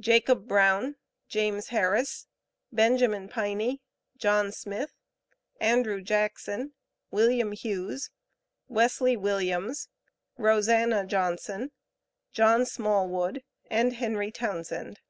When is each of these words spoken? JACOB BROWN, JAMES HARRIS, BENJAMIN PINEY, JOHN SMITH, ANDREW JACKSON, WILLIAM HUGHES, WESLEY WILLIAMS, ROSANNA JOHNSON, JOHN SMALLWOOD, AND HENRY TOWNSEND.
JACOB 0.00 0.46
BROWN, 0.46 0.94
JAMES 1.26 1.70
HARRIS, 1.70 2.28
BENJAMIN 2.72 3.28
PINEY, 3.28 3.82
JOHN 4.16 4.52
SMITH, 4.52 4.92
ANDREW 5.58 6.02
JACKSON, 6.02 6.72
WILLIAM 7.10 7.50
HUGHES, 7.50 8.10
WESLEY 8.68 9.16
WILLIAMS, 9.16 9.88
ROSANNA 10.38 11.04
JOHNSON, 11.06 11.72
JOHN 12.32 12.64
SMALLWOOD, 12.64 13.42
AND 13.72 13.94
HENRY 13.94 14.30
TOWNSEND. 14.30 15.00